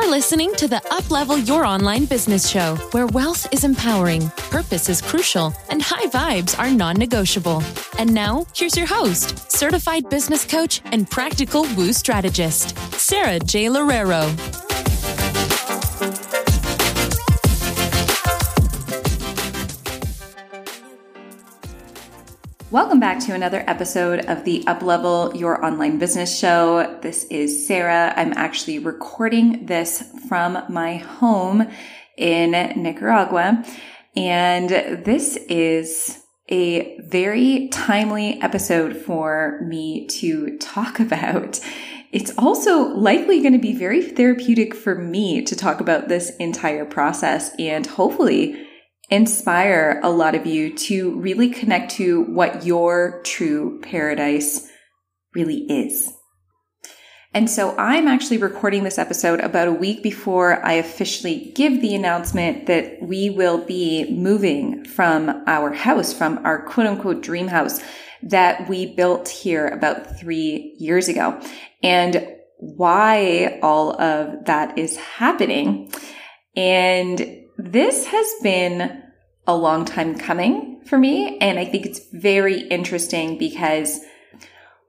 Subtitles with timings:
[0.00, 5.02] You're listening to the Uplevel Your Online Business Show, where wealth is empowering, purpose is
[5.02, 7.62] crucial, and high vibes are non negotiable.
[7.98, 13.66] And now, here's your host, certified business coach and practical woo strategist, Sarah J.
[13.66, 14.59] Lorero.
[22.70, 27.00] Welcome back to another episode of the Uplevel Your Online Business Show.
[27.02, 28.14] This is Sarah.
[28.16, 31.68] I'm actually recording this from my home
[32.16, 33.64] in Nicaragua.
[34.14, 41.58] And this is a very timely episode for me to talk about.
[42.12, 46.84] It's also likely going to be very therapeutic for me to talk about this entire
[46.84, 48.64] process and hopefully
[49.10, 54.68] inspire a lot of you to really connect to what your true paradise
[55.34, 56.12] really is.
[57.32, 61.94] And so I'm actually recording this episode about a week before I officially give the
[61.94, 67.80] announcement that we will be moving from our house, from our quote unquote dream house
[68.24, 71.40] that we built here about three years ago.
[71.84, 75.92] And why all of that is happening.
[76.56, 79.02] And this has been
[79.46, 81.38] a long time coming for me.
[81.38, 84.00] And I think it's very interesting because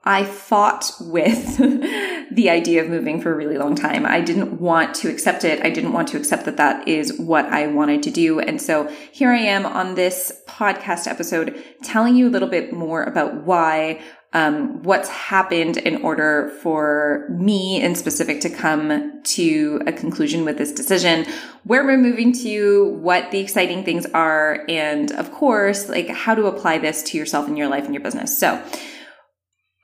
[0.03, 1.57] I fought with
[2.31, 4.05] the idea of moving for a really long time.
[4.05, 5.63] I didn't want to accept it.
[5.63, 8.39] I didn't want to accept that that is what I wanted to do.
[8.39, 13.03] And so here I am on this podcast episode telling you a little bit more
[13.03, 14.01] about why
[14.33, 20.57] um, what's happened in order for me in specific to come to a conclusion with
[20.57, 21.25] this decision,
[21.65, 26.45] where we're moving to, what the exciting things are, and of course, like how to
[26.45, 28.37] apply this to yourself and your life and your business.
[28.37, 28.63] So,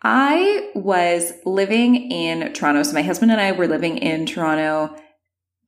[0.03, 2.83] I was living in Toronto.
[2.83, 4.95] So my husband and I were living in Toronto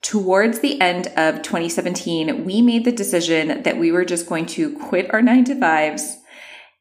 [0.01, 2.45] towards the end of 2017.
[2.45, 6.17] We made the decision that we were just going to quit our nine to fives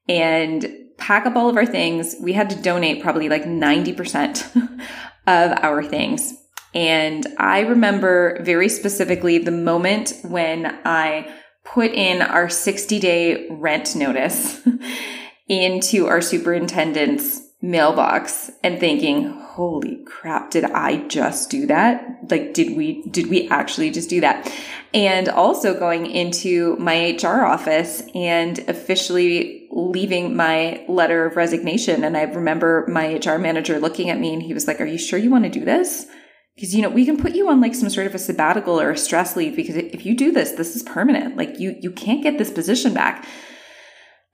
[0.09, 2.17] and pack up all of our things.
[2.21, 4.81] We had to donate probably like 90%
[5.27, 6.35] of our things.
[6.75, 11.33] And I remember very specifically the moment when I
[11.65, 14.61] put in our 60 day rent notice
[15.49, 22.31] into our superintendent's mailbox and thinking, holy crap, did I just do that?
[22.31, 24.53] Like, did we, did we actually just do that?
[24.95, 32.05] And also going into my HR office and officially leaving my letter of resignation.
[32.05, 34.99] And I remember my HR manager looking at me and he was like, are you
[34.99, 36.07] sure you want to do this?
[36.55, 38.91] Because, you know, we can put you on like some sort of a sabbatical or
[38.91, 41.37] a stress leave because if you do this, this is permanent.
[41.37, 43.27] Like you, you can't get this position back.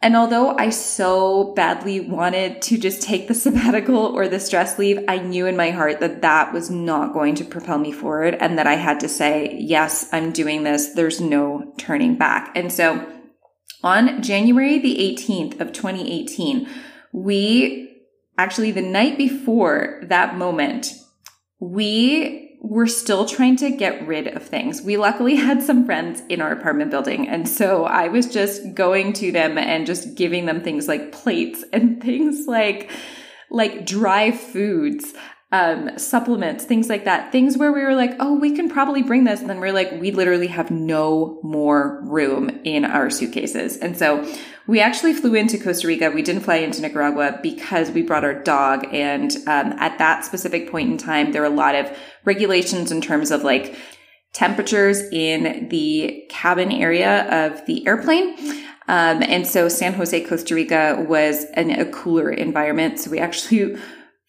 [0.00, 5.02] And although I so badly wanted to just take the sabbatical or the stress leave,
[5.08, 8.58] I knew in my heart that that was not going to propel me forward and
[8.58, 10.90] that I had to say, yes, I'm doing this.
[10.90, 12.52] There's no turning back.
[12.54, 13.13] And so
[13.84, 16.68] on January the 18th of 2018,
[17.12, 18.02] we
[18.38, 20.92] actually the night before that moment,
[21.60, 24.80] we we're still trying to get rid of things.
[24.80, 27.28] We luckily had some friends in our apartment building.
[27.28, 31.62] And so I was just going to them and just giving them things like plates
[31.74, 32.90] and things like,
[33.50, 35.12] like dry foods,
[35.54, 37.30] um, supplements, things like that.
[37.30, 39.40] Things where we were like, oh, we can probably bring this.
[39.40, 43.76] And then we're like, we literally have no more room in our suitcases.
[43.76, 44.28] And so
[44.66, 46.10] we actually flew into Costa Rica.
[46.10, 48.88] We didn't fly into Nicaragua because we brought our dog.
[48.92, 53.00] And um, at that specific point in time, there were a lot of regulations in
[53.00, 53.76] terms of like
[54.32, 58.36] temperatures in the cabin area of the airplane.
[58.88, 62.98] Um, and so San Jose, Costa Rica was an, a cooler environment.
[62.98, 63.78] So we actually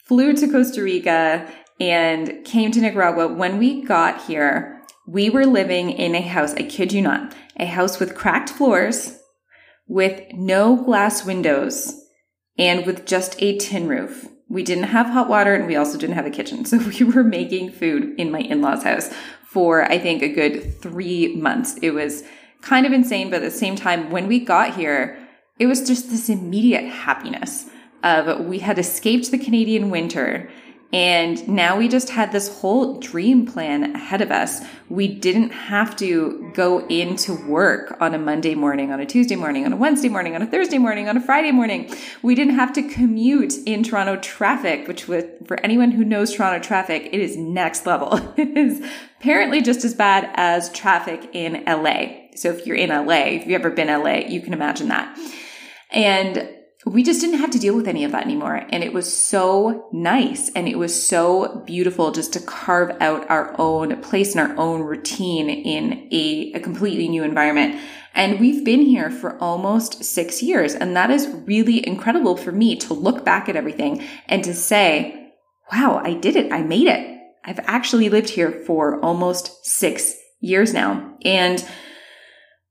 [0.06, 3.28] flew to Costa Rica and came to Nicaragua.
[3.28, 7.66] When we got here, we were living in a house, I kid you not, a
[7.66, 9.20] house with cracked floors
[9.88, 12.02] with no glass windows
[12.58, 14.28] and with just a tin roof.
[14.50, 16.66] We didn't have hot water and we also didn't have a kitchen.
[16.66, 19.12] So we were making food in my in-laws house
[19.48, 21.76] for, I think, a good three months.
[21.82, 22.24] It was
[22.62, 25.20] kind of insane, but at the same time, when we got here,
[25.60, 27.66] it was just this immediate happiness
[28.06, 30.50] of we had escaped the Canadian winter
[30.94, 34.62] and now we just had this whole dream plan ahead of us.
[34.88, 39.66] We didn't have to go into work on a Monday morning, on a Tuesday morning,
[39.66, 41.94] on a Wednesday morning, on a Thursday morning, on a Friday morning.
[42.22, 47.10] We didn't have to commute in Toronto traffic, which for anyone who knows Toronto traffic,
[47.12, 48.34] it is next level.
[48.46, 48.86] It is
[49.20, 52.28] apparently just as bad as traffic in LA.
[52.36, 55.18] So if you're in LA, if you've ever been LA, you can imagine that.
[55.92, 56.48] And
[56.86, 58.64] we just didn't have to deal with any of that anymore.
[58.70, 63.56] And it was so nice and it was so beautiful just to carve out our
[63.60, 67.82] own place and our own routine in a, a completely new environment.
[68.14, 70.76] And we've been here for almost six years.
[70.76, 75.32] And that is really incredible for me to look back at everything and to say,
[75.74, 76.52] wow, I did it.
[76.54, 77.20] I made it.
[77.44, 81.18] I've actually lived here for almost six years now.
[81.26, 81.68] And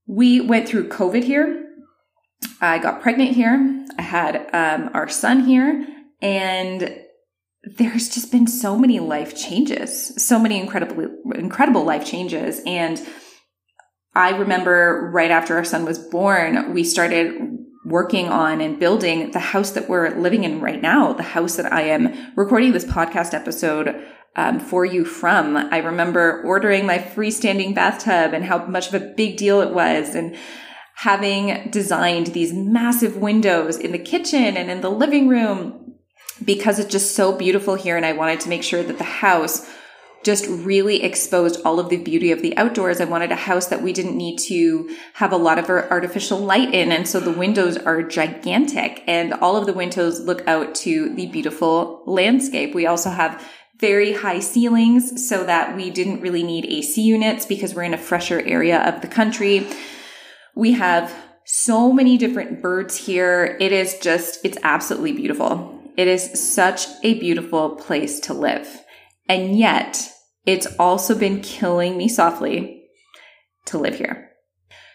[0.06, 1.63] we went through COVID here
[2.60, 3.86] I got pregnant here.
[3.98, 5.86] I had um, our son here.
[6.20, 7.00] And
[7.64, 12.60] there's just been so many life changes, so many incredible, incredible life changes.
[12.66, 13.00] And
[14.14, 19.38] I remember right after our son was born, we started working on and building the
[19.38, 23.34] house that we're living in right now, the house that I am recording this podcast
[23.34, 24.02] episode
[24.36, 25.56] um, for you from.
[25.56, 30.14] I remember ordering my freestanding bathtub and how much of a big deal it was.
[30.14, 30.36] And
[30.96, 35.94] having designed these massive windows in the kitchen and in the living room
[36.44, 37.96] because it's just so beautiful here.
[37.96, 39.68] And I wanted to make sure that the house
[40.24, 43.00] just really exposed all of the beauty of the outdoors.
[43.00, 46.72] I wanted a house that we didn't need to have a lot of artificial light
[46.74, 46.90] in.
[46.90, 51.26] And so the windows are gigantic and all of the windows look out to the
[51.26, 52.74] beautiful landscape.
[52.74, 53.46] We also have
[53.78, 57.98] very high ceilings so that we didn't really need AC units because we're in a
[57.98, 59.66] fresher area of the country.
[60.54, 61.14] We have
[61.44, 63.56] so many different birds here.
[63.60, 65.82] It is just, it's absolutely beautiful.
[65.96, 68.82] It is such a beautiful place to live.
[69.28, 70.10] And yet
[70.46, 72.84] it's also been killing me softly
[73.66, 74.30] to live here.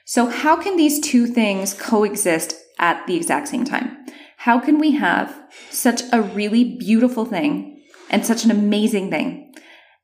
[0.06, 3.98] So how can these two things coexist at the exact same time?
[4.38, 5.36] How can we have
[5.70, 9.54] such a really beautiful thing and such an amazing thing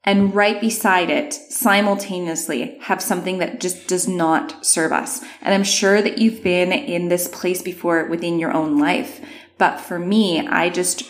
[0.06, 5.22] and right beside it simultaneously have something that just does not serve us.
[5.42, 9.19] And I'm sure that you've been in this place before within your own life.
[9.57, 11.04] But for me, I just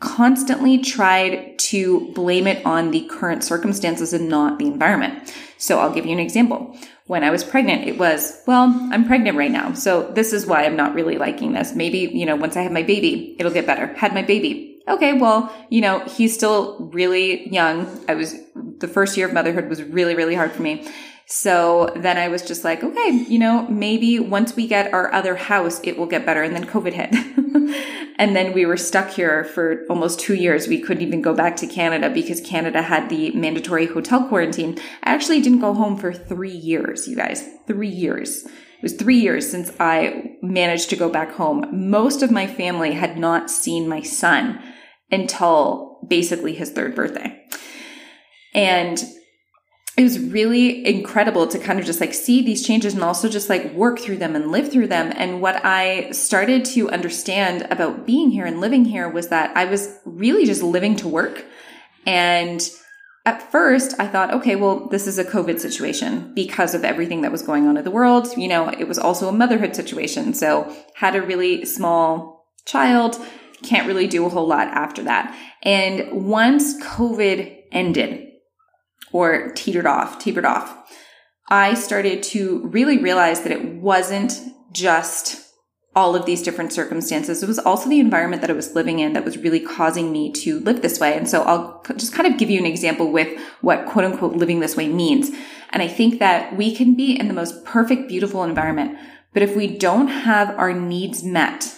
[0.00, 5.32] constantly tried to blame it on the current circumstances and not the environment.
[5.56, 6.76] So I'll give you an example.
[7.06, 9.74] When I was pregnant, it was, well, I'm pregnant right now.
[9.74, 11.74] So this is why I'm not really liking this.
[11.74, 13.86] Maybe, you know, once I have my baby, it'll get better.
[13.94, 18.04] Had my baby okay, well, you know, he's still really young.
[18.08, 20.86] I was, the first year of motherhood was really, really hard for me.
[21.26, 25.36] So then I was just like, okay, you know, maybe once we get our other
[25.36, 26.42] house, it will get better.
[26.42, 27.14] And then COVID hit.
[28.18, 30.68] and then we were stuck here for almost two years.
[30.68, 34.78] We couldn't even go back to Canada because Canada had the mandatory hotel quarantine.
[35.02, 37.48] I actually didn't go home for three years, you guys.
[37.66, 38.44] Three years.
[38.44, 41.88] It was three years since I managed to go back home.
[41.88, 44.60] Most of my family had not seen my son
[45.14, 47.40] until basically his third birthday.
[48.54, 49.02] And
[49.96, 53.48] it was really incredible to kind of just like see these changes and also just
[53.48, 55.12] like work through them and live through them.
[55.14, 59.66] And what I started to understand about being here and living here was that I
[59.66, 61.44] was really just living to work.
[62.06, 62.60] And
[63.24, 67.32] at first I thought, okay, well, this is a COVID situation because of everything that
[67.32, 68.36] was going on in the world.
[68.36, 70.34] You know, it was also a motherhood situation.
[70.34, 73.16] So had a really small child
[73.62, 75.36] can't really do a whole lot after that.
[75.62, 78.28] And once COVID ended
[79.12, 80.92] or teetered off, tapered off,
[81.48, 84.40] I started to really realize that it wasn't
[84.72, 85.44] just
[85.96, 87.42] all of these different circumstances.
[87.42, 90.32] It was also the environment that I was living in that was really causing me
[90.32, 91.16] to live this way.
[91.16, 94.60] And so I'll just kind of give you an example with what quote unquote living
[94.60, 95.30] this way means.
[95.70, 98.98] And I think that we can be in the most perfect, beautiful environment.
[99.32, 101.76] But if we don't have our needs met,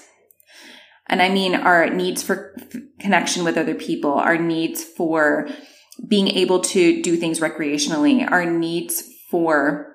[1.09, 2.57] and I mean our needs for
[2.99, 5.49] connection with other people, our needs for
[6.07, 9.95] being able to do things recreationally, our needs for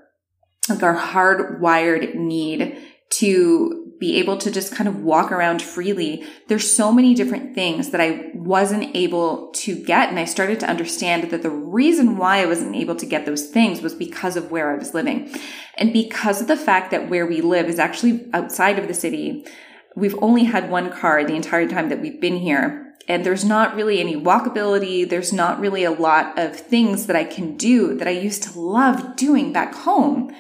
[0.69, 2.77] like our hardwired need
[3.09, 6.23] to be able to just kind of walk around freely.
[6.47, 10.09] There's so many different things that I wasn't able to get.
[10.09, 13.47] And I started to understand that the reason why I wasn't able to get those
[13.47, 15.31] things was because of where I was living.
[15.75, 19.45] And because of the fact that where we live is actually outside of the city,
[19.95, 22.93] we've only had one car the entire time that we've been here.
[23.07, 25.09] And there's not really any walkability.
[25.09, 28.59] There's not really a lot of things that I can do that I used to
[28.59, 30.33] love doing back home.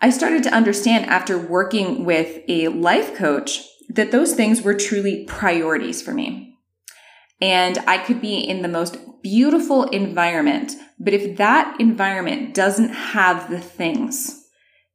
[0.00, 5.24] I started to understand after working with a life coach that those things were truly
[5.26, 6.56] priorities for me.
[7.40, 13.50] And I could be in the most beautiful environment, but if that environment doesn't have
[13.50, 14.46] the things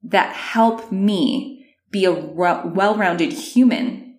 [0.03, 1.58] that help me
[1.91, 4.17] be a well-rounded human,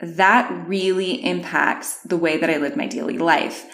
[0.00, 3.64] that really impacts the way that I live my daily life.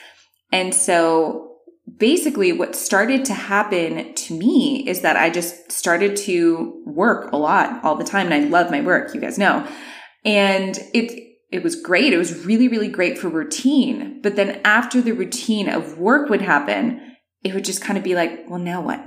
[0.53, 1.57] And so
[1.97, 7.37] basically what started to happen to me is that I just started to work a
[7.37, 8.31] lot all the time.
[8.31, 9.15] And I love my work.
[9.15, 9.67] You guys know.
[10.25, 12.13] And it, it was great.
[12.13, 14.21] It was really, really great for routine.
[14.23, 18.15] But then after the routine of work would happen, it would just kind of be
[18.15, 19.03] like, well, now what?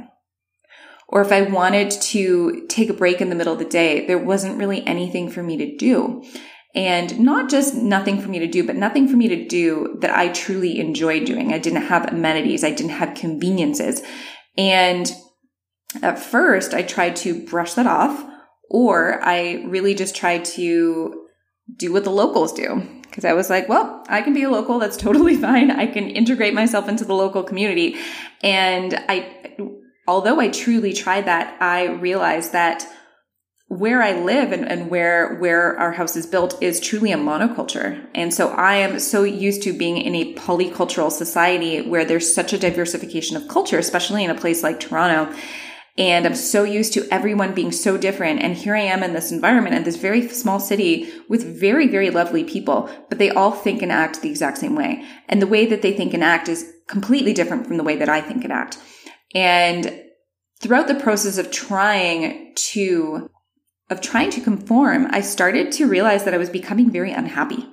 [1.13, 4.17] Or if I wanted to take a break in the middle of the day, there
[4.17, 6.24] wasn't really anything for me to do.
[6.74, 10.10] And not just nothing for me to do, but nothing for me to do that
[10.10, 11.53] I truly enjoyed doing.
[11.53, 12.63] I didn't have amenities.
[12.63, 14.01] I didn't have conveniences.
[14.58, 15.13] And
[16.01, 18.25] at first I tried to brush that off
[18.72, 21.27] or I really just tried to
[21.77, 22.82] do what the locals do.
[23.03, 24.79] Because I was like, well, I can be a local.
[24.79, 25.70] That's totally fine.
[25.70, 27.98] I can integrate myself into the local community.
[28.41, 29.53] And I,
[30.07, 32.86] although I truly tried that, I realized that
[33.67, 38.05] where I live and, and where where our house is built is truly a monoculture.
[38.13, 42.53] And so I am so used to being in a polycultural society where there's such
[42.53, 45.36] a diversification of culture, especially in a place like Toronto.
[45.95, 48.41] And I'm so used to everyone being so different.
[48.41, 52.10] And here I am in this environment in this very small city with very, very
[52.10, 55.05] lovely people, but they all think and act the exact same way.
[55.29, 58.10] And the way that they think and act is completely different from the way that
[58.10, 58.77] I think and act.
[59.34, 60.04] And
[60.62, 63.30] throughout the process of trying to
[63.90, 67.68] of trying to conform, I started to realize that I was becoming very unhappy.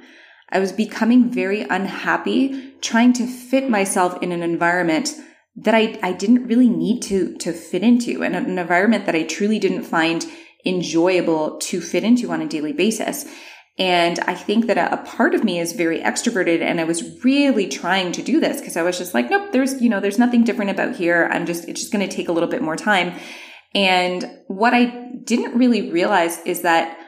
[0.51, 5.15] I was becoming very unhappy trying to fit myself in an environment
[5.57, 9.23] that I, I didn't really need to, to fit into and an environment that I
[9.23, 10.27] truly didn't find
[10.67, 13.27] enjoyable to fit into on a daily basis.
[13.81, 17.25] And I think that a, a part of me is very extroverted and I was
[17.25, 20.19] really trying to do this because I was just like, nope, there's, you know, there's
[20.19, 21.31] nothing different about here.
[21.33, 23.19] I'm just, it's just going to take a little bit more time.
[23.75, 26.99] And what I didn't really realize is that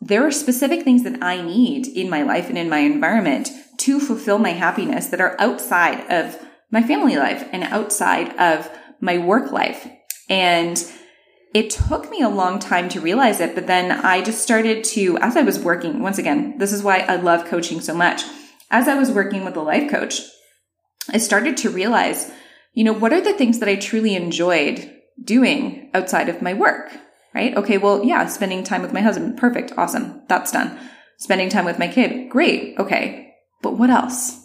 [0.00, 3.50] there are specific things that I need in my life and in my environment
[3.80, 9.18] to fulfill my happiness that are outside of my family life and outside of my
[9.18, 9.86] work life.
[10.30, 10.82] And
[11.54, 15.16] it took me a long time to realize it, but then I just started to,
[15.18, 18.22] as I was working, once again, this is why I love coaching so much.
[18.70, 20.20] As I was working with a life coach,
[21.10, 22.30] I started to realize,
[22.74, 26.92] you know, what are the things that I truly enjoyed doing outside of my work,
[27.34, 27.56] right?
[27.56, 30.78] Okay, well, yeah, spending time with my husband, perfect, awesome, that's done.
[31.16, 33.34] Spending time with my kid, great, okay.
[33.62, 34.37] But what else?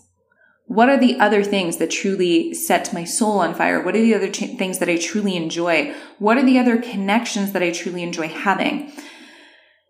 [0.65, 3.83] What are the other things that truly set my soul on fire?
[3.83, 5.93] What are the other ch- things that I truly enjoy?
[6.19, 8.91] What are the other connections that I truly enjoy having?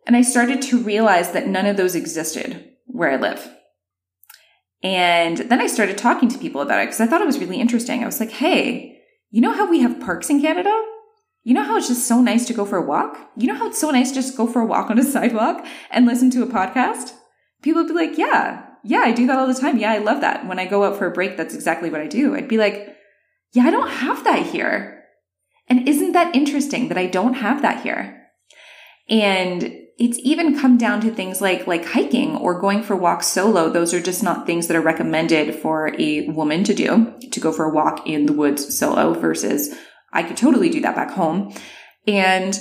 [0.05, 3.49] And I started to realize that none of those existed where I live.
[4.81, 7.61] And then I started talking to people about it because I thought it was really
[7.61, 8.03] interesting.
[8.03, 8.99] I was like, hey,
[9.31, 10.73] you know how we have parks in Canada?
[11.43, 13.17] You know how it's just so nice to go for a walk?
[13.37, 15.65] You know how it's so nice to just go for a walk on a sidewalk
[15.89, 17.13] and listen to a podcast?
[17.61, 19.77] People would be like, yeah, yeah, I do that all the time.
[19.77, 20.47] Yeah, I love that.
[20.47, 22.35] When I go out for a break, that's exactly what I do.
[22.35, 22.95] I'd be like,
[23.53, 25.03] yeah, I don't have that here.
[25.69, 28.27] And isn't that interesting that I don't have that here?
[29.09, 33.69] And it's even come down to things like like hiking or going for walks solo
[33.69, 37.51] those are just not things that are recommended for a woman to do to go
[37.51, 39.75] for a walk in the woods solo versus
[40.11, 41.53] i could totally do that back home
[42.07, 42.59] and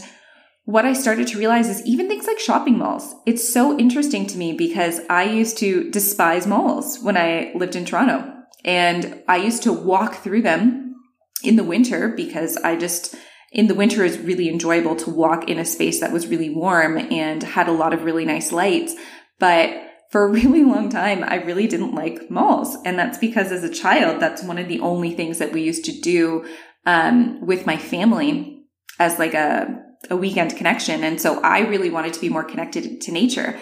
[0.64, 4.38] what i started to realize is even things like shopping malls it's so interesting to
[4.38, 8.32] me because i used to despise malls when i lived in toronto
[8.64, 10.94] and i used to walk through them
[11.42, 13.16] in the winter because i just
[13.52, 16.96] in the winter is really enjoyable to walk in a space that was really warm
[16.96, 18.94] and had a lot of really nice lights.
[19.38, 19.70] But
[20.10, 22.76] for a really long time, I really didn't like malls.
[22.84, 25.84] And that's because as a child, that's one of the only things that we used
[25.84, 26.46] to do
[26.86, 28.64] um, with my family
[28.98, 31.04] as like a, a weekend connection.
[31.04, 33.58] And so I really wanted to be more connected to nature.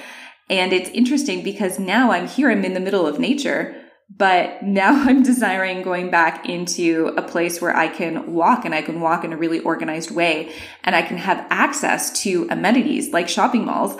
[0.48, 3.76] And it's interesting because now I'm here, I'm in the middle of nature,
[4.14, 8.82] but now I'm desiring going back into a place where I can walk and I
[8.82, 13.28] can walk in a really organized way and I can have access to amenities like
[13.28, 13.92] shopping malls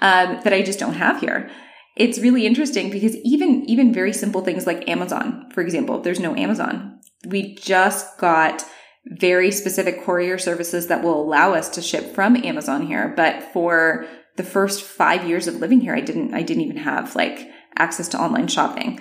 [0.00, 1.50] um, that I just don't have here.
[1.96, 6.36] It's really interesting because even, even very simple things like Amazon, for example, there's no
[6.36, 7.00] Amazon.
[7.26, 8.64] We just got
[9.10, 13.12] very specific courier services that will allow us to ship from Amazon here.
[13.16, 17.16] But for the first five years of living here, I didn't, I didn't even have
[17.16, 19.00] like access to online shopping.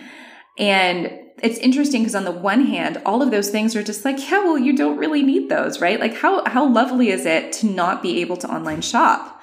[0.57, 4.17] And it's interesting because on the one hand, all of those things are just like,
[4.29, 5.99] yeah, well, you don't really need those, right?
[5.99, 9.39] Like how, how lovely is it to not be able to online shop?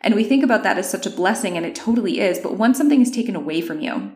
[0.00, 2.38] And we think about that as such a blessing and it totally is.
[2.38, 4.12] But once something is taken away from you,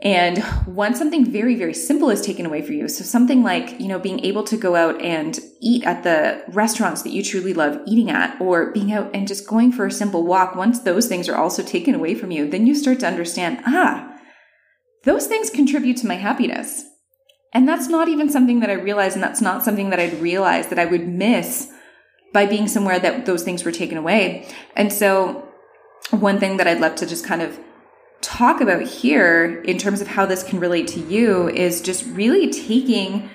[0.00, 3.88] and once something very, very simple is taken away from you, so something like, you
[3.88, 7.80] know, being able to go out and eat at the restaurants that you truly love
[7.84, 11.28] eating at, or being out and just going for a simple walk, once those things
[11.28, 14.14] are also taken away from you, then you start to understand, ah,
[15.04, 16.84] those things contribute to my happiness.
[17.52, 20.68] And that's not even something that I realized, and that's not something that I'd realize
[20.68, 21.72] that I would miss
[22.32, 24.46] by being somewhere that those things were taken away.
[24.76, 25.48] And so
[26.10, 27.58] one thing that I'd love to just kind of
[28.20, 32.50] talk about here in terms of how this can relate to you is just really
[32.50, 33.30] taking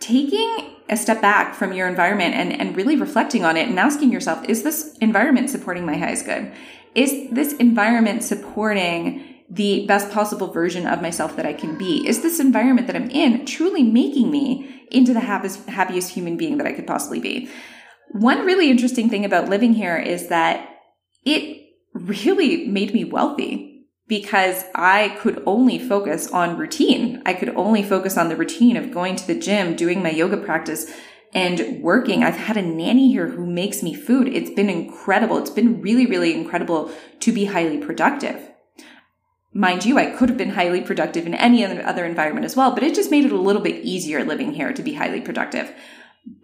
[0.00, 4.12] taking a step back from your environment and, and really reflecting on it and asking
[4.12, 6.52] yourself, is this environment supporting my highest good?
[6.94, 12.06] Is this environment supporting the best possible version of myself that I can be?
[12.06, 16.58] Is this environment that I'm in truly making me into the happiest, happiest human being
[16.58, 17.50] that I could possibly be?
[18.12, 20.68] One really interesting thing about living here is that
[21.24, 23.77] it really made me wealthy
[24.08, 27.22] because I could only focus on routine.
[27.26, 30.38] I could only focus on the routine of going to the gym, doing my yoga
[30.38, 30.90] practice,
[31.34, 32.24] and working.
[32.24, 34.28] I've had a nanny here who makes me food.
[34.28, 35.36] It's been incredible.
[35.36, 38.50] It's been really, really incredible to be highly productive.
[39.52, 42.82] Mind you, I could have been highly productive in any other environment as well, but
[42.82, 45.70] it just made it a little bit easier living here to be highly productive.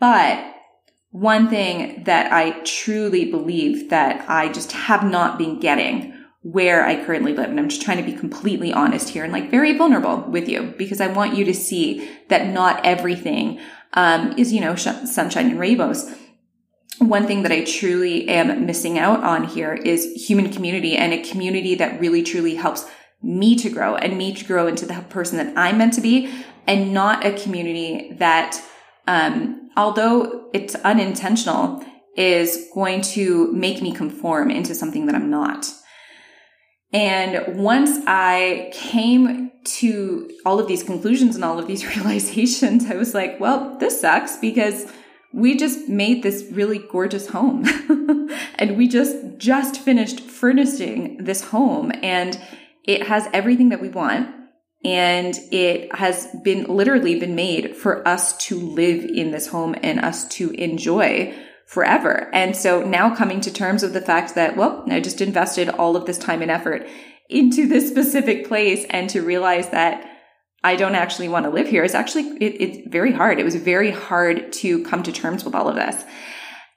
[0.01, 0.55] But
[1.11, 6.14] one thing that I truly believe that I just have not been getting
[6.45, 7.49] where I currently live.
[7.49, 10.75] And I'm just trying to be completely honest here and like very vulnerable with you
[10.77, 13.59] because I want you to see that not everything
[13.95, 16.15] um, is, you know, sh- sunshine and rainbows.
[16.99, 21.23] One thing that I truly am missing out on here is human community and a
[21.23, 22.85] community that really truly helps
[23.23, 26.31] me to grow and me to grow into the person that I'm meant to be
[26.67, 28.61] and not a community that,
[29.07, 31.83] um, although it's unintentional,
[32.19, 35.67] is going to make me conform into something that I'm not.
[36.95, 42.95] And once I came to all of these conclusions and all of these realizations, I
[42.95, 44.91] was like, well, this sucks because
[45.33, 47.67] we just made this really gorgeous home.
[48.57, 51.93] And we just just finished furnishing this home.
[52.03, 52.41] And
[52.85, 54.29] it has everything that we want.
[54.85, 60.01] And it has been literally been made for us to live in this home and
[60.01, 61.35] us to enjoy
[61.67, 62.31] forever.
[62.33, 65.97] And so now coming to terms with the fact that, well, I just invested all
[65.97, 66.87] of this time and effort
[67.29, 70.11] into this specific place and to realize that
[70.63, 73.39] I don't actually want to live here is actually, it, it's very hard.
[73.39, 76.05] It was very hard to come to terms with all of this.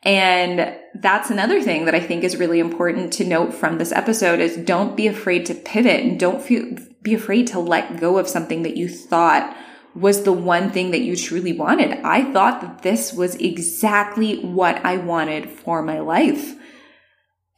[0.03, 4.39] And that's another thing that I think is really important to note from this episode
[4.39, 8.27] is don't be afraid to pivot and don't feel, be afraid to let go of
[8.27, 9.55] something that you thought
[9.97, 11.91] was the one thing that you truly wanted.
[12.03, 16.55] I thought that this was exactly what I wanted for my life.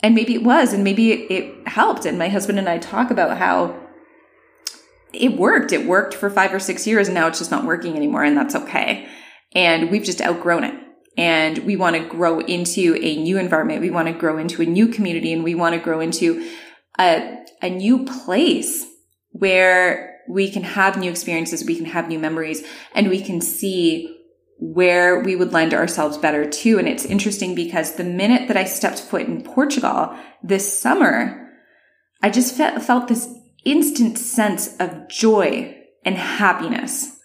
[0.02, 2.06] And maybe it was, and maybe it, it helped.
[2.06, 3.78] And my husband and I talk about how
[5.12, 5.74] it worked.
[5.74, 8.38] It worked for five or six years, and now it's just not working anymore, and
[8.38, 9.10] that's okay.
[9.54, 10.76] And we've just outgrown it.
[11.18, 13.82] And we want to grow into a new environment.
[13.82, 16.50] We want to grow into a new community, and we want to grow into
[16.98, 18.86] a, a new place
[19.32, 22.64] where we can have new experiences, we can have new memories,
[22.94, 24.16] and we can see
[24.60, 26.78] where we would lend ourselves better to.
[26.78, 31.50] And it's interesting because the minute that I stepped foot in Portugal this summer,
[32.22, 33.34] I just felt this
[33.66, 37.18] instant sense of joy and happiness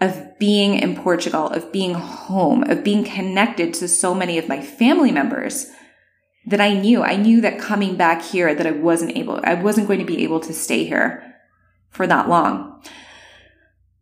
[0.00, 4.62] of being in Portugal, of being home, of being connected to so many of my
[4.62, 5.70] family members
[6.46, 7.02] that I knew.
[7.02, 10.22] I knew that coming back here that I wasn't able, I wasn't going to be
[10.22, 11.33] able to stay here
[11.94, 12.82] for that long.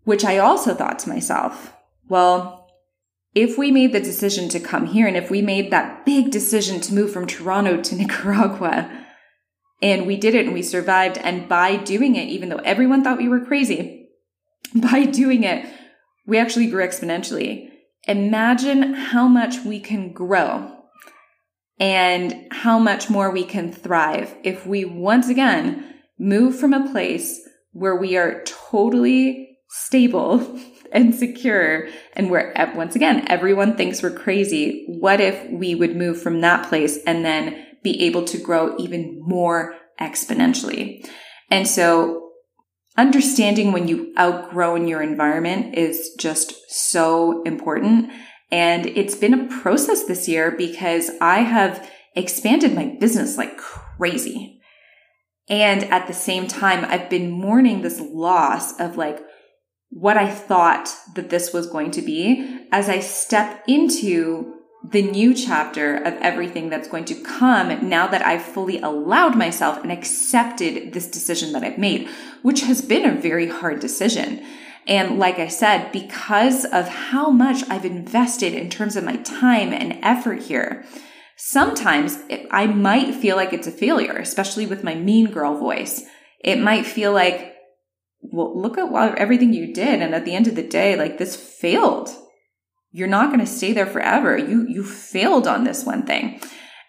[0.05, 1.72] Which I also thought to myself,
[2.09, 2.66] well,
[3.35, 6.81] if we made the decision to come here and if we made that big decision
[6.81, 8.90] to move from Toronto to Nicaragua
[9.81, 13.18] and we did it and we survived, and by doing it, even though everyone thought
[13.18, 14.09] we were crazy,
[14.74, 15.66] by doing it,
[16.24, 17.68] we actually grew exponentially.
[18.07, 20.78] Imagine how much we can grow
[21.81, 27.40] and how much more we can thrive if we once again move from a place
[27.72, 30.61] where we are totally stable
[30.92, 34.85] and secure and where once again everyone thinks we're crazy.
[34.88, 39.18] What if we would move from that place and then be able to grow even
[39.20, 41.08] more exponentially?
[41.50, 42.30] And so
[42.98, 48.12] understanding when you outgrow in your environment is just so important.
[48.50, 54.62] And it's been a process this year because i have expanded my business like crazy
[55.48, 59.20] and at the same time, I've been mourning this loss of like
[59.90, 64.55] what I thought that this was going to be as I step into
[64.90, 69.83] the new chapter of everything that's going to come now that I've fully allowed myself
[69.83, 72.09] and accepted this decision that I've made,
[72.42, 74.44] which has been a very hard decision.
[74.87, 79.72] And like I said, because of how much I've invested in terms of my time
[79.72, 80.85] and effort here,
[81.44, 86.05] Sometimes it, I might feel like it's a failure, especially with my mean girl voice.
[86.38, 87.57] It might feel like,
[88.20, 90.00] well, look at what, everything you did.
[90.00, 92.11] And at the end of the day, like this failed.
[92.92, 94.38] You're not going to stay there forever.
[94.38, 96.40] You, you failed on this one thing.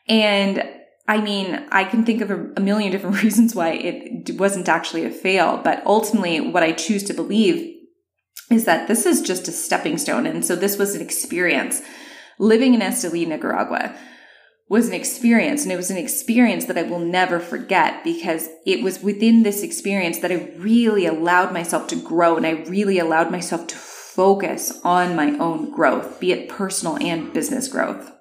[0.08, 0.64] And
[1.08, 5.04] I mean, I can think of a, a million different reasons why it wasn't actually
[5.04, 7.76] a fail, but ultimately what I choose to believe
[8.52, 10.28] is that this is just a stepping stone.
[10.28, 11.82] And so this was an experience.
[12.38, 13.98] Living in Esteli, Nicaragua
[14.70, 18.84] was an experience and it was an experience that I will never forget because it
[18.84, 23.30] was within this experience that I really allowed myself to grow and I really allowed
[23.30, 28.12] myself to focus on my own growth, be it personal and business growth.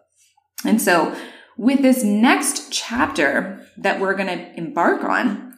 [0.64, 1.16] And so
[1.56, 5.52] with this next chapter that we're going to embark on,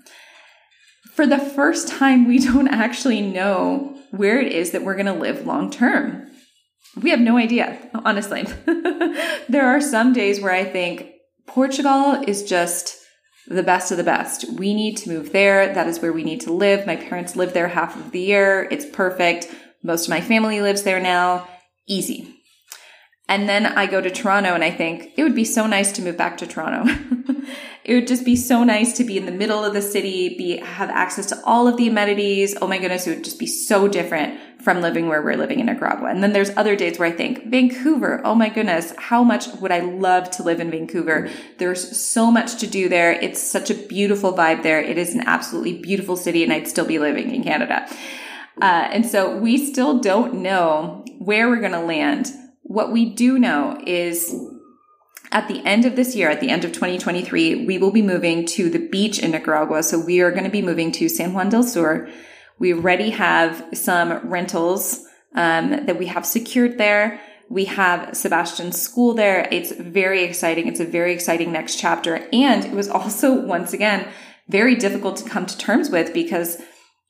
[1.13, 5.13] for the first time, we don't actually know where it is that we're going to
[5.13, 6.31] live long term.
[7.01, 8.43] We have no idea, honestly.
[9.49, 11.11] there are some days where I think
[11.47, 12.97] Portugal is just
[13.47, 14.51] the best of the best.
[14.53, 15.73] We need to move there.
[15.75, 16.87] That is where we need to live.
[16.87, 18.69] My parents live there half of the year.
[18.71, 19.53] It's perfect.
[19.83, 21.49] Most of my family lives there now.
[21.87, 22.35] Easy.
[23.29, 26.03] And then I go to Toronto and I think it would be so nice to
[26.03, 26.95] move back to Toronto.
[27.85, 30.59] it would just be so nice to be in the middle of the city, be
[30.59, 32.55] have access to all of the amenities.
[32.61, 35.67] Oh my goodness, it would just be so different from living where we're living in
[35.67, 36.09] Nicaragua.
[36.09, 39.71] And then there's other days where I think Vancouver, oh my goodness, how much would
[39.71, 41.31] I love to live in Vancouver?
[41.59, 43.13] There's so much to do there.
[43.13, 44.81] It's such a beautiful vibe there.
[44.81, 47.87] It is an absolutely beautiful city and I'd still be living in Canada.
[48.61, 52.33] Uh, and so we still don't know where we're going to land
[52.65, 54.35] what we do know is
[55.31, 58.47] at the end of this year, at the end of 2023, we will be moving
[58.47, 59.83] to the beach in Nicaragua.
[59.83, 62.09] So we are going to be moving to San Juan del Sur.
[62.59, 67.21] We already have some rentals um, that we have secured there.
[67.51, 69.49] We have Sebastian's school there.
[69.51, 70.67] It's very exciting.
[70.69, 72.27] It's a very exciting next chapter.
[72.33, 74.09] And it was also, once again,
[74.49, 76.61] very difficult to come to terms with because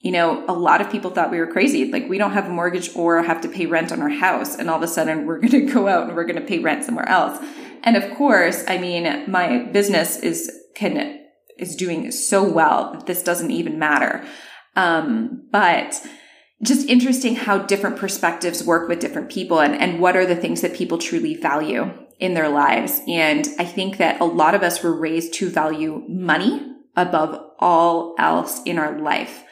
[0.05, 1.91] you know, a lot of people thought we were crazy.
[1.91, 4.55] Like we don't have a mortgage or have to pay rent on our house.
[4.55, 6.59] And all of a sudden we're going to go out and we're going to pay
[6.59, 7.43] rent somewhere else.
[7.83, 11.25] And of course, I mean, my business is, can,
[11.59, 14.23] is doing so well that this doesn't even matter.
[14.77, 16.05] Um, but
[16.63, 20.61] just interesting how different perspectives work with different people and, and what are the things
[20.63, 23.01] that people truly value in their lives.
[23.09, 28.15] And I think that a lot of us were raised to value money above all
[28.19, 29.45] else in our life.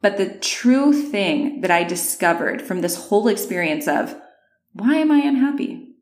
[0.00, 4.14] But the true thing that I discovered from this whole experience of
[4.72, 5.93] why am I unhappy?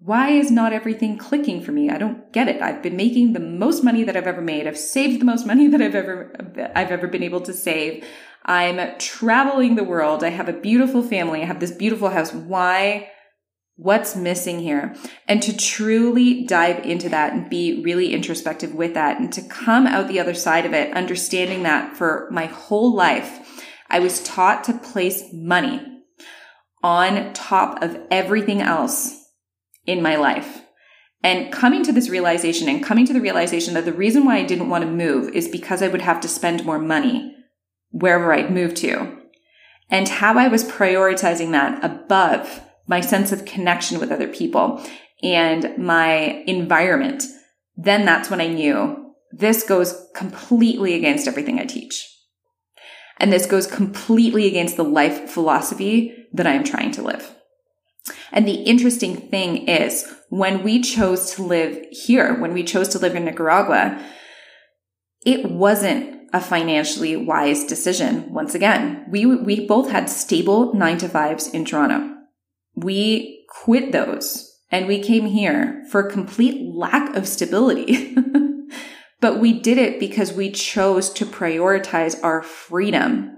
[0.00, 1.90] Why is not everything clicking for me?
[1.90, 2.62] I don't get it.
[2.62, 4.66] I've been making the most money that I've ever made.
[4.66, 8.04] I've saved the most money that I've ever I've ever been able to save.
[8.44, 10.22] I'm traveling the world.
[10.24, 11.42] I have a beautiful family.
[11.42, 12.32] I have this beautiful house.
[12.32, 13.10] Why
[13.80, 14.96] What's missing here?
[15.28, 19.86] And to truly dive into that and be really introspective with that and to come
[19.86, 24.64] out the other side of it, understanding that for my whole life, I was taught
[24.64, 25.80] to place money
[26.82, 29.27] on top of everything else
[29.88, 30.62] in my life.
[31.22, 34.44] And coming to this realization and coming to the realization that the reason why I
[34.44, 37.34] didn't want to move is because I would have to spend more money
[37.90, 39.18] wherever I'd move to.
[39.90, 44.84] And how I was prioritizing that above my sense of connection with other people
[45.22, 47.24] and my environment,
[47.76, 52.06] then that's when I knew this goes completely against everything I teach.
[53.18, 57.34] And this goes completely against the life philosophy that I am trying to live.
[58.32, 62.98] And the interesting thing is when we chose to live here, when we chose to
[62.98, 64.02] live in Nicaragua,
[65.24, 68.32] it wasn't a financially wise decision.
[68.32, 72.16] Once again, we, we both had stable nine to fives in Toronto
[72.84, 78.16] we quit those and we came here for complete lack of stability.
[79.20, 83.37] but we did it because we chose to prioritize our freedom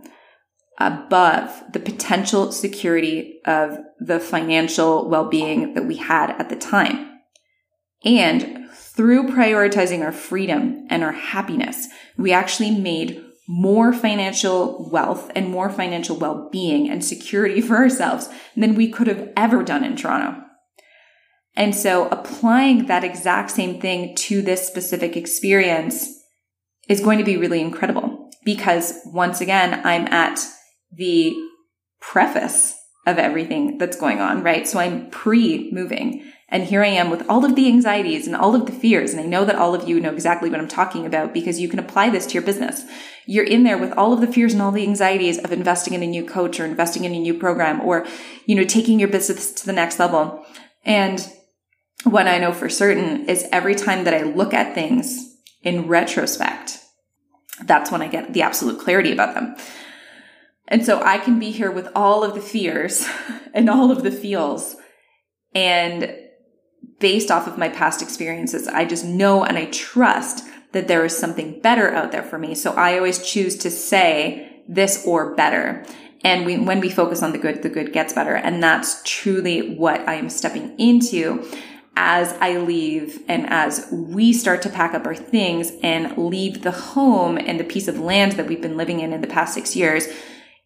[0.81, 7.21] above the potential security of the financial well-being that we had at the time.
[8.05, 15.49] And through prioritizing our freedom and our happiness, we actually made more financial wealth and
[15.49, 20.43] more financial well-being and security for ourselves than we could have ever done in Toronto.
[21.57, 26.09] And so applying that exact same thing to this specific experience
[26.89, 30.41] is going to be really incredible because once again, I'm at
[30.93, 31.37] the
[32.01, 32.75] preface
[33.07, 34.67] of everything that's going on, right?
[34.67, 38.57] So I'm pre moving and here I am with all of the anxieties and all
[38.57, 39.13] of the fears.
[39.13, 41.69] And I know that all of you know exactly what I'm talking about because you
[41.69, 42.85] can apply this to your business.
[43.25, 46.03] You're in there with all of the fears and all the anxieties of investing in
[46.03, 48.05] a new coach or investing in a new program or,
[48.47, 50.45] you know, taking your business to the next level.
[50.85, 51.25] And
[52.03, 56.79] what I know for certain is every time that I look at things in retrospect,
[57.63, 59.55] that's when I get the absolute clarity about them.
[60.71, 63.07] And so I can be here with all of the fears
[63.55, 64.77] and all of the feels
[65.53, 66.17] and
[67.01, 68.69] based off of my past experiences.
[68.69, 72.55] I just know and I trust that there is something better out there for me.
[72.55, 75.85] So I always choose to say this or better.
[76.23, 78.37] And we, when we focus on the good, the good gets better.
[78.37, 81.51] And that's truly what I am stepping into
[81.97, 86.71] as I leave and as we start to pack up our things and leave the
[86.71, 89.75] home and the piece of land that we've been living in in the past six
[89.75, 90.07] years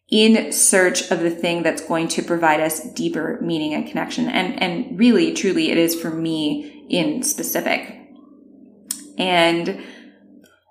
[0.09, 4.27] in search of the thing that's going to provide us deeper meaning and connection.
[4.29, 7.99] And, and really, truly, it is for me in specific.
[9.17, 9.83] And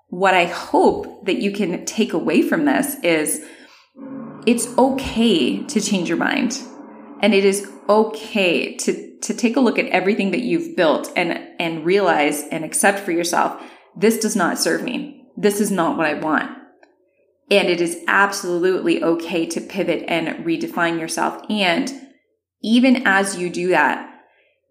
[0.07, 3.45] what I hope that you can take away from this is
[4.45, 6.57] it's okay to change your mind.
[7.21, 11.45] And it is okay to, to take a look at everything that you've built and,
[11.59, 13.61] and realize and accept for yourself,
[13.97, 15.25] this does not serve me.
[15.35, 16.51] This is not what I want.
[17.51, 21.43] And it is absolutely okay to pivot and redefine yourself.
[21.49, 21.91] And
[22.63, 24.09] even as you do that,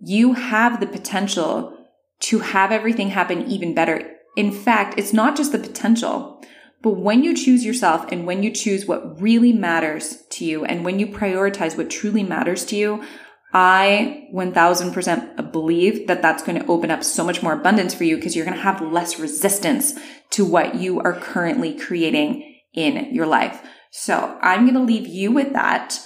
[0.01, 1.77] you have the potential
[2.21, 4.11] to have everything happen even better.
[4.37, 6.43] In fact, it's not just the potential,
[6.83, 10.85] but when you choose yourself and when you choose what really matters to you and
[10.85, 13.05] when you prioritize what truly matters to you,
[13.53, 18.17] I 1000% believe that that's going to open up so much more abundance for you
[18.17, 19.95] because you're going to have less resistance
[20.31, 23.63] to what you are currently creating in your life.
[23.91, 25.99] So I'm going to leave you with that.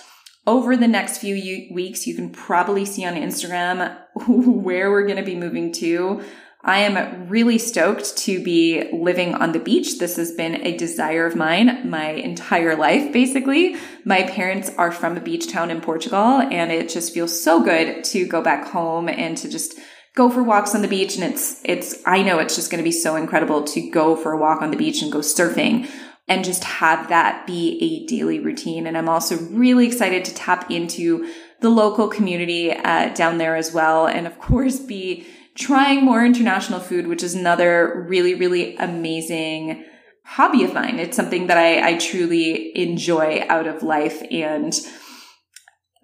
[0.47, 1.35] Over the next few
[1.73, 6.23] weeks, you can probably see on Instagram where we're going to be moving to.
[6.63, 9.99] I am really stoked to be living on the beach.
[9.99, 13.77] This has been a desire of mine my entire life, basically.
[14.05, 18.03] My parents are from a beach town in Portugal, and it just feels so good
[18.05, 19.79] to go back home and to just
[20.17, 21.15] go for walks on the beach.
[21.15, 24.33] And it's, it's, I know it's just going to be so incredible to go for
[24.33, 25.89] a walk on the beach and go surfing
[26.29, 28.87] and just have that be a daily routine.
[28.87, 33.73] And I'm also really excited to tap into the local community uh, down there as
[33.73, 34.07] well.
[34.07, 39.85] And of course, be trying more international food, which is another really, really amazing
[40.25, 40.99] hobby of mine.
[40.99, 44.23] It's something that I, I truly enjoy out of life.
[44.31, 44.73] And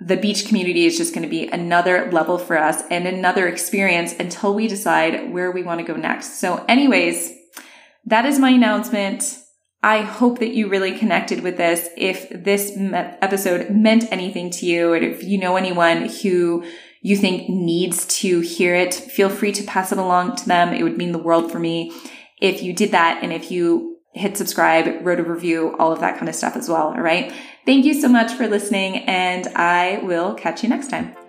[0.01, 4.15] the beach community is just going to be another level for us and another experience
[4.19, 6.41] until we decide where we want to go next.
[6.41, 7.33] So anyways,
[8.07, 9.39] that is my announcement.
[9.85, 11.90] I hope that you really connected with this.
[11.94, 16.64] If this episode meant anything to you, and if you know anyone who
[17.03, 20.73] you think needs to hear it, feel free to pass it along to them.
[20.73, 21.92] It would mean the world for me
[22.40, 23.23] if you did that.
[23.23, 26.66] And if you hit subscribe, wrote a review, all of that kind of stuff as
[26.66, 26.87] well.
[26.87, 27.31] All right.
[27.66, 31.24] Thank you so much for listening and I will catch you next time.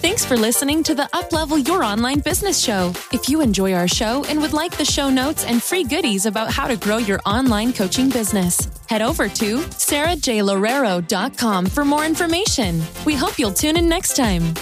[0.00, 2.92] Thanks for listening to the Uplevel Your Online Business Show.
[3.12, 6.52] If you enjoy our show and would like the show notes and free goodies about
[6.52, 12.80] how to grow your online coaching business, head over to sarahjlorero.com for more information.
[13.04, 14.54] We hope you'll tune in next time.